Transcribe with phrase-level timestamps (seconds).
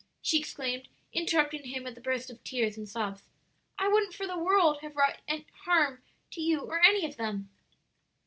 [0.19, 3.21] she exclaimed, interrupting him with a burst of tears and sobs.
[3.77, 5.19] "I wouldn't for the world have wrought
[5.65, 7.51] harm to you or any of them."